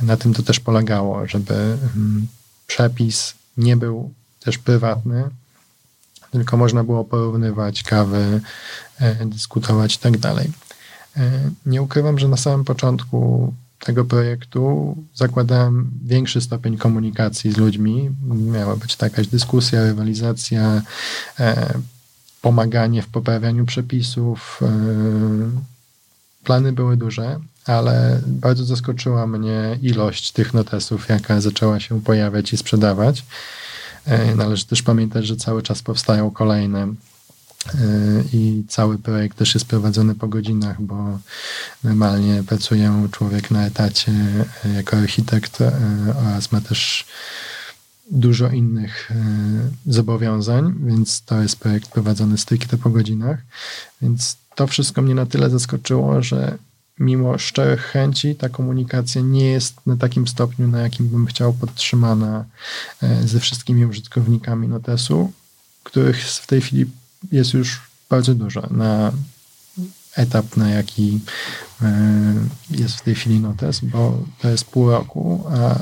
[0.00, 1.54] Na tym to też polegało, żeby
[1.96, 2.26] mm,
[2.66, 5.24] przepis nie był też prywatny,
[6.30, 8.40] tylko można było porównywać kawy,
[8.98, 10.50] e, dyskutować i tak dalej.
[11.66, 18.10] Nie ukrywam, że na samym początku tego projektu zakładałem większy stopień komunikacji z ludźmi.
[18.28, 20.82] Miała być jakaś dyskusja, rywalizacja,
[21.40, 21.74] e,
[22.42, 24.60] pomaganie w poprawianiu przepisów.
[24.62, 24.70] E,
[26.44, 32.56] plany były duże, ale bardzo zaskoczyła mnie ilość tych notesów, jaka zaczęła się pojawiać i
[32.56, 33.24] sprzedawać.
[34.04, 36.94] E, należy też pamiętać, że cały czas powstają kolejne
[38.32, 41.18] i cały projekt też jest prowadzony po godzinach, bo
[41.84, 44.12] normalnie pracuje człowiek na etacie
[44.76, 45.58] jako architekt
[46.16, 47.06] oraz ma też
[48.10, 49.10] dużo innych
[49.86, 53.38] zobowiązań, więc to jest projekt prowadzony stricte po godzinach.
[54.02, 56.58] Więc to wszystko mnie na tyle zaskoczyło, że
[56.98, 62.44] mimo szczerych chęci ta komunikacja nie jest na takim stopniu, na jakim bym chciał podtrzymana
[63.24, 65.32] ze wszystkimi użytkownikami Notesu,
[65.82, 66.86] których w tej chwili
[67.32, 67.80] jest już
[68.10, 68.62] bardzo dużo.
[68.70, 69.12] Na
[70.16, 71.20] etap, na jaki
[71.82, 72.34] e,
[72.70, 75.76] jest w tej chwili Notes, bo to jest pół roku, a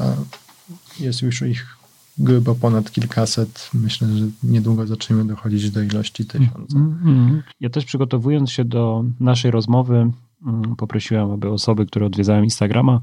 [1.01, 1.79] jest już ich
[2.18, 3.70] grubo ponad kilkaset.
[3.74, 6.77] Myślę, że niedługo zaczniemy dochodzić do ilości tysiąca.
[6.77, 7.42] Mm -hmm.
[7.61, 10.11] Ja też przygotowując się do naszej rozmowy,
[10.46, 13.01] mm, poprosiłem, aby osoby, które odwiedzają Instagrama,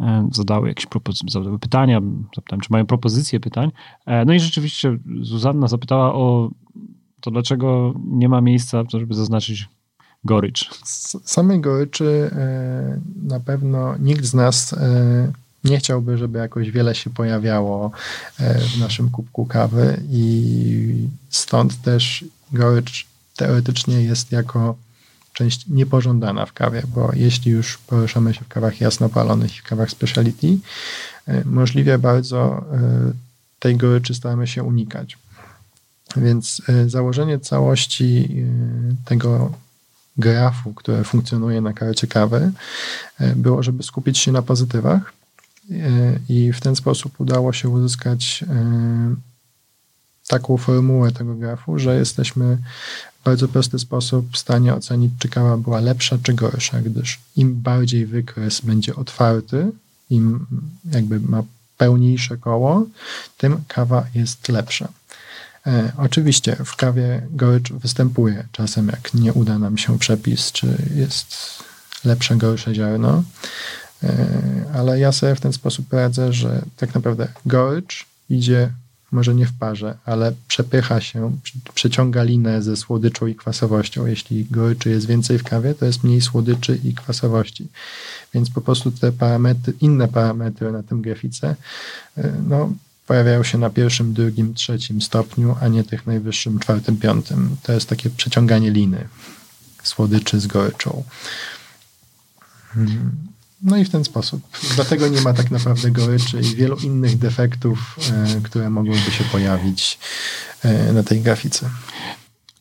[0.00, 0.86] e, zadały jakieś
[1.28, 2.00] zadały pytania,
[2.36, 3.72] zapytałem, czy mają propozycje pytań.
[4.06, 6.50] E, no i rzeczywiście Zuzanna zapytała o
[7.22, 9.68] to, dlaczego nie ma miejsca, żeby zaznaczyć
[10.24, 10.70] gorycz.
[11.24, 14.74] Samej goryczy e, na pewno nikt z nas
[15.64, 17.90] nie chciałby, żeby jakoś wiele się pojawiało
[18.38, 23.06] e, w naszym kubku kawy i stąd też gorycz
[23.36, 24.76] teoretycznie jest jako
[25.32, 29.90] część niepożądana w kawie, bo jeśli już poruszamy się w kawach jasnopalonych i w kawach
[29.90, 30.58] speciality,
[31.26, 33.12] e, możliwie bardzo e,
[33.58, 35.18] tej goryczy staramy się unikać.
[36.16, 38.28] Więc założenie całości
[39.04, 39.52] tego
[40.16, 42.52] grafu, które funkcjonuje na karcie kawy,
[43.36, 45.12] było, żeby skupić się na pozytywach,
[46.28, 49.14] i w ten sposób udało się uzyskać e,
[50.28, 52.58] taką formułę tego grafu, że jesteśmy
[53.20, 57.54] w bardzo prosty sposób w stanie ocenić, czy kawa była lepsza czy gorsza, gdyż im
[57.54, 59.70] bardziej wykres będzie otwarty,
[60.10, 60.46] im
[60.92, 61.42] jakby ma
[61.78, 62.86] pełniejsze koło,
[63.38, 64.88] tym kawa jest lepsza.
[65.66, 71.36] E, oczywiście w kawie gorycz występuje czasem, jak nie uda nam się przepis, czy jest
[72.04, 73.22] lepsze, gorsze ziarno.
[74.02, 74.26] E,
[74.74, 78.70] ale ja sobie w ten sposób radzę, że tak naprawdę gorycz idzie
[79.12, 81.38] może nie w parze, ale przepycha się,
[81.74, 84.06] przeciąga linę ze słodyczą i kwasowością.
[84.06, 87.68] Jeśli goryczy jest więcej w kawie, to jest mniej słodyczy i kwasowości.
[88.34, 91.56] Więc po prostu te parametry, inne parametry na tym grafice
[92.16, 92.72] e, no,
[93.12, 97.56] pojawiają się na pierwszym, drugim, trzecim stopniu, a nie tych najwyższym, czwartym, piątym.
[97.62, 99.08] To jest takie przeciąganie liny
[99.82, 101.04] słodyczy z goryczą.
[102.68, 103.10] Hmm.
[103.62, 104.42] No i w ten sposób.
[104.74, 109.98] Dlatego nie ma tak naprawdę goryczy i wielu innych defektów, e, które mogłyby się pojawić
[110.62, 111.70] e, na tej grafice.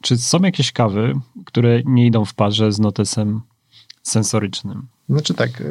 [0.02, 1.14] Czy są jakieś kawy,
[1.46, 3.42] które nie idą w parze z notesem
[4.04, 4.88] sensorycznym?
[5.10, 5.64] Znaczy tak, e,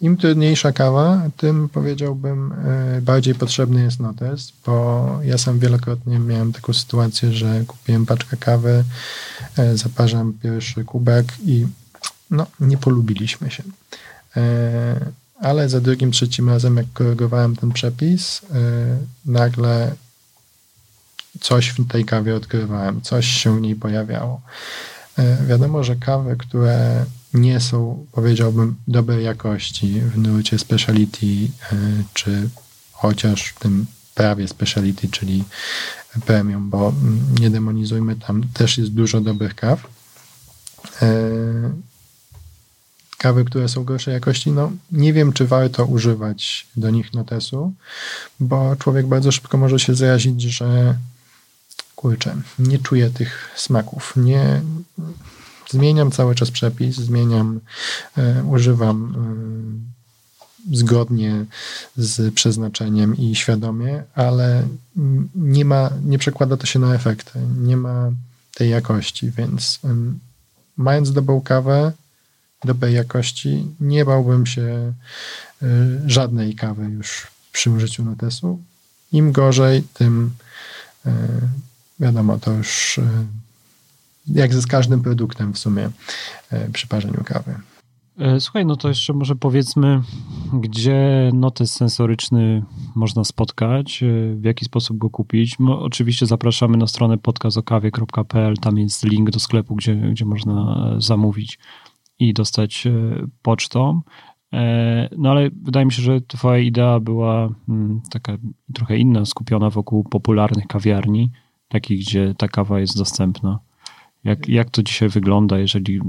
[0.00, 2.54] im trudniejsza kawa, tym powiedziałbym
[3.02, 8.84] bardziej potrzebny jest notes, bo ja sam wielokrotnie miałem taką sytuację, że kupiłem paczkę kawy,
[9.74, 11.66] zaparzam pierwszy kubek i
[12.30, 13.62] no, nie polubiliśmy się.
[14.36, 18.46] E, ale za drugim, trzecim razem, jak korygowałem ten przepis, e,
[19.26, 19.94] nagle
[21.40, 24.40] coś w tej kawie odkrywałem, coś się w niej pojawiało.
[25.18, 27.04] E, wiadomo, że kawy, które
[27.34, 31.26] nie są, powiedziałbym, dobrej jakości w nurcie speciality,
[32.14, 32.48] czy
[32.92, 35.44] chociaż w tym prawie speciality, czyli
[36.26, 39.86] premium, bo mm, nie demonizujmy, tam też jest dużo dobrych kaw.
[43.18, 47.72] Kawy, które są gorszej jakości, no nie wiem, czy warto używać do nich notesu,
[48.40, 50.98] bo człowiek bardzo szybko może się zrazić, że
[51.96, 54.60] kurczę, nie czuję tych smaków, nie
[55.70, 57.60] zmieniam cały czas przepis, zmieniam,
[58.16, 59.14] e, używam
[60.72, 61.44] e, zgodnie
[61.96, 64.68] z przeznaczeniem i świadomie, ale
[65.34, 68.10] nie ma, nie przekłada to się na efekty, nie ma
[68.54, 69.80] tej jakości, więc
[70.76, 71.92] mając dobrą kawę,
[72.64, 74.92] dobrej jakości, nie bałbym się
[75.62, 75.66] y,
[76.06, 78.62] żadnej kawy już przy użyciu notesu.
[79.12, 80.30] Im gorzej, tym
[82.00, 83.00] wiadomo, to już
[84.34, 85.90] jak ze z każdym produktem w sumie
[86.72, 87.54] przy parzeniu kawy.
[88.18, 90.00] E, słuchaj, no to jeszcze może powiedzmy,
[90.52, 92.62] gdzie notes sensoryczny
[92.94, 95.56] można spotkać, w jaki sposób go kupić.
[95.68, 101.58] oczywiście zapraszamy na stronę podcastokawie.pl, tam jest link do sklepu, gdzie, gdzie można e, zamówić
[102.18, 102.92] i dostać e,
[103.42, 104.00] pocztą.
[104.52, 108.36] E, no ale wydaje mi się, że twoja idea była mm, taka
[108.74, 111.30] trochę inna, skupiona wokół popularnych kawiarni,
[111.68, 113.58] takich, gdzie ta kawa jest dostępna.
[114.28, 116.00] Jak, jak to dzisiaj wygląda, jeżeli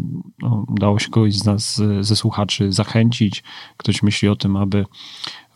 [0.41, 3.43] no, udało się kogoś z nas, ze słuchaczy, zachęcić,
[3.77, 4.85] ktoś myśli o tym, aby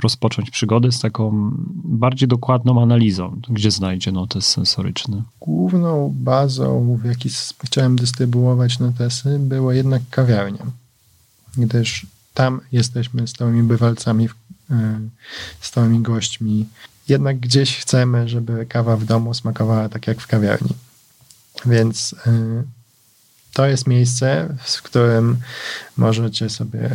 [0.03, 1.51] rozpocząć przygodę z taką
[1.83, 5.23] bardziej dokładną analizą, gdzie znajdzie notes sensoryczny?
[5.39, 7.31] Główną bazą, w jakiej
[7.63, 10.65] chciałem dystrybuować notesy, było jednak kawiarnia,
[11.57, 14.29] gdyż tam jesteśmy stałymi bywalcami,
[14.71, 14.99] e,
[15.61, 16.65] stałymi gośćmi.
[17.09, 20.69] Jednak gdzieś chcemy, żeby kawa w domu smakowała tak jak w kawiarni.
[21.65, 22.63] Więc e,
[23.53, 25.37] to jest miejsce, w którym
[25.97, 26.89] możecie sobie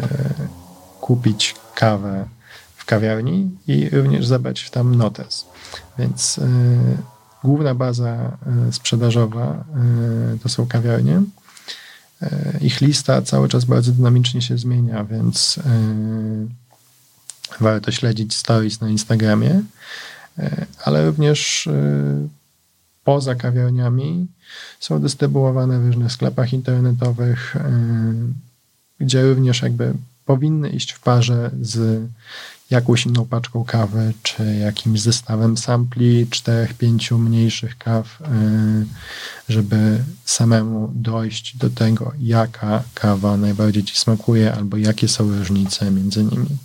[1.01, 2.29] kupić kawę
[2.77, 5.47] w kawiarni i również zabrać tam notes.
[5.99, 6.49] Więc e,
[7.45, 8.39] główna baza
[8.71, 9.65] sprzedażowa
[10.43, 11.23] to są kawiarnie
[12.61, 15.59] ich lista cały czas bardzo dynamicznie się zmienia, więc
[17.61, 19.63] warto śledzić stories na Instagramie,
[20.85, 21.69] ale również
[23.09, 24.27] poza kawiarniami
[24.81, 27.57] są dystrybuowane w różnych sklepach internetowych,
[29.01, 29.95] gdzie również jakby
[30.25, 32.03] powinny iść w parze z
[32.71, 38.25] jakąś inną paczką kawy, czy jakimś zestawem sampli, czterech, pięciu mniejszych kaw, y,
[39.49, 46.25] żeby samemu dojść do tego, jaka kawa najbardziej ci smakuje, albo jakie są różnice między
[46.25, 46.57] nimi.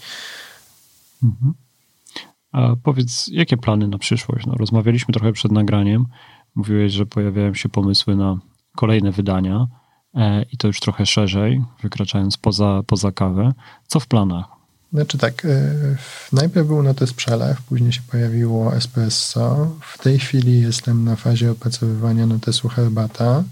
[1.24, 1.54] Mhm.
[2.54, 4.46] A powiedz, jakie plany na przyszłość?
[4.46, 6.06] No, rozmawialiśmy trochę przed nagraniem.
[6.56, 8.38] Mówiłeś, że pojawiają się pomysły na
[8.76, 9.68] kolejne wydania
[10.16, 13.54] e, i to już trochę szerzej, wykraczając poza, poza kawę.
[13.88, 14.45] Co w planach?
[14.93, 15.76] Znaczy tak, e,
[16.34, 19.72] najpierw był notes przelew, później się pojawiło espresso.
[19.82, 23.43] W tej chwili jestem na fazie opracowywania notesu herbata.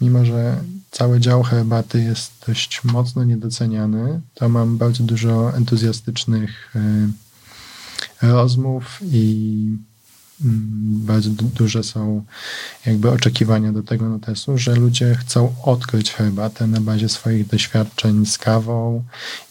[0.00, 0.56] Mimo, że
[0.90, 9.66] cały dział herbaty jest dość mocno niedoceniany, to mam bardzo dużo entuzjastycznych e, rozmów i
[10.40, 12.24] bardzo duże są
[12.86, 18.38] jakby oczekiwania do tego notesu, że ludzie chcą odkryć herbatę na bazie swoich doświadczeń z
[18.38, 19.04] kawą,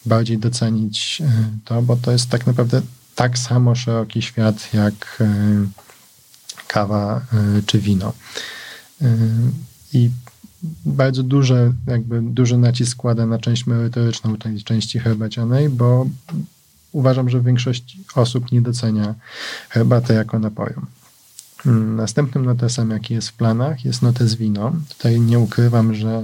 [0.05, 2.81] bardziej docenić e, to, bo to jest tak naprawdę
[3.15, 5.27] tak samo szeroki świat jak e,
[6.67, 8.13] kawa e, czy wino.
[9.93, 10.09] I
[10.85, 16.07] bardzo duże, jakby duży nacisk składa na część merytoryczną tej części herbacianej, bo
[16.93, 19.15] uważam, że większość osób nie docenia
[19.69, 20.81] herbaty jako napoju.
[21.65, 24.73] Mm, następnym notesem, jaki jest w planach, jest notes wino.
[24.89, 26.21] Tutaj nie ukrywam, że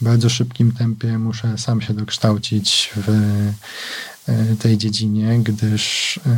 [0.00, 3.08] w bardzo szybkim tempie muszę sam się dokształcić w
[4.28, 6.30] e, tej dziedzinie, gdyż e,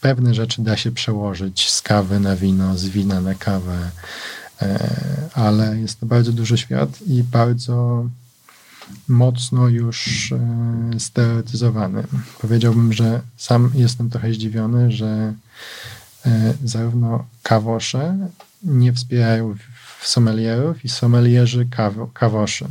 [0.00, 3.90] pewne rzeczy da się przełożyć z kawy na wino, z wina na kawę,
[4.62, 4.98] e,
[5.34, 8.06] ale jest to bardzo duży świat i bardzo
[9.08, 12.02] mocno już e, stereotyzowany.
[12.40, 15.34] Powiedziałbym, że sam jestem trochę zdziwiony, że
[16.26, 18.18] e, zarówno kawosze
[18.62, 19.54] nie wspierają
[20.02, 21.68] sommelierów i sommelierzy
[22.14, 22.66] kawoszy,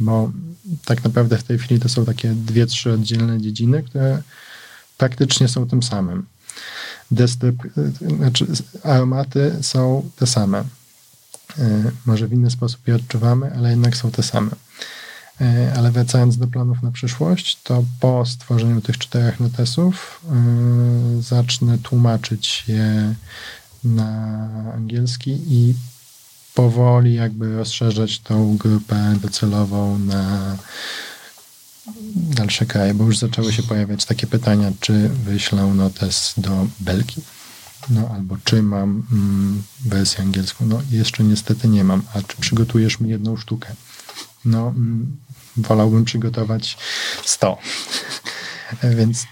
[0.00, 0.32] bo
[0.84, 4.22] tak naprawdę w tej chwili to są takie dwie, trzy oddzielne dziedziny, które
[4.98, 6.26] praktycznie są tym samym.
[7.10, 7.56] Destryp,
[8.02, 8.46] e, znaczy
[8.82, 10.64] aromaty są te same.
[12.06, 14.50] Może w inny sposób je odczuwamy, ale jednak są te same.
[15.40, 20.20] E, ale wracając do planów na przyszłość, to po stworzeniu tych czterech notesów
[21.16, 23.14] yy, zacznę tłumaczyć je
[23.84, 25.74] na angielski i
[26.54, 30.56] powoli jakby rozszerzać tą grupę docelową na
[32.14, 37.24] dalsze kraje, bo już zaczęły się pojawiać takie pytania, czy wyślę notes do Belgii,
[37.90, 40.66] no albo czy mam mm, wersję angielską.
[40.66, 43.74] No jeszcze niestety nie mam, a czy przygotujesz mi jedną sztukę?
[44.44, 45.16] No, mm,
[45.56, 46.78] wolałbym przygotować
[47.24, 47.58] 100.
[48.98, 49.26] Więc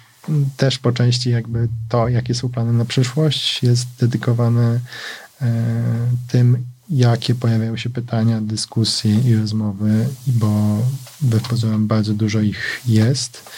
[0.57, 4.81] też po części jakby to, jakie są plany na przyszłość, jest dedykowane
[5.43, 5.53] e,
[6.29, 10.79] tym, jakie pojawiają się pytania, dyskusje i rozmowy, bo
[11.21, 13.51] wbrew pozorom bardzo dużo ich jest,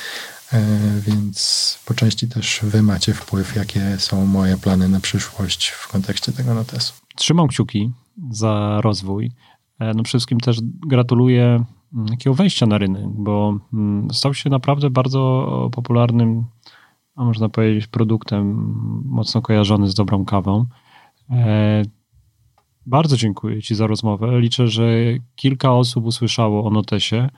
[0.52, 0.66] e,
[1.00, 6.32] więc po części też wy macie wpływ, jakie są moje plany na przyszłość w kontekście
[6.32, 6.94] tego notesu.
[7.16, 7.92] Trzymam kciuki
[8.30, 9.32] za rozwój.
[9.78, 11.64] E, no przede wszystkim też gratuluję
[12.08, 16.44] takiego wejścia na rynek, bo mm, stał się naprawdę bardzo popularnym,
[17.16, 18.74] a można powiedzieć, produktem
[19.04, 20.66] mocno kojarzony z dobrą kawą.
[21.30, 21.82] E,
[22.86, 24.40] bardzo dziękuję Ci za rozmowę.
[24.40, 24.88] Liczę, że
[25.36, 27.28] kilka osób usłyszało o Notesie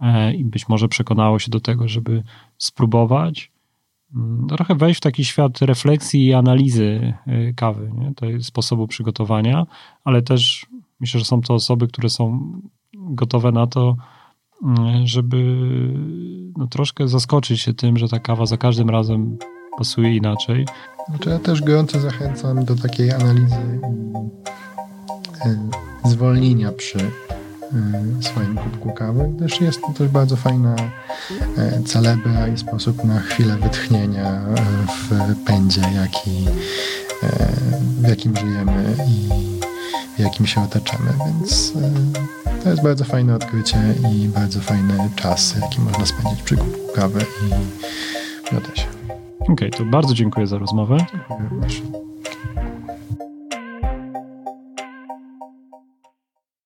[0.00, 2.22] e, i być może przekonało się do tego, żeby
[2.58, 3.52] spróbować
[4.14, 8.14] mm, trochę wejść w taki świat refleksji i analizy e, kawy, nie?
[8.14, 9.66] tej sposobu przygotowania,
[10.04, 10.66] ale też
[11.00, 12.52] myślę, że są to osoby, które są
[13.10, 13.96] gotowe na to,
[14.62, 15.36] mm, żeby
[16.56, 19.38] no, troszkę zaskoczyć się tym, że ta kawa za każdym razem
[19.78, 20.66] pasuje inaczej.
[21.08, 23.80] Znaczy ja też gorąco zachęcam do takiej analizy
[26.04, 26.98] i zwolnienia przy
[28.20, 30.76] swoim kubku kawy, gdyż jest to też bardzo fajna
[31.86, 34.40] celebra i sposób na chwilę wytchnienia
[35.10, 36.46] w pędzie, jaki,
[38.00, 39.28] w jakim żyjemy i
[40.16, 41.72] w jakim się otaczamy, więc
[42.62, 43.78] to jest bardzo fajne odkrycie
[44.12, 47.50] i bardzo fajny czas, jaki można spędzić przy kubku kawy i
[48.48, 48.86] w notesie.
[49.38, 50.96] Okej, okay, to bardzo dziękuję za rozmowę.
[51.12, 51.82] Dziękuję również.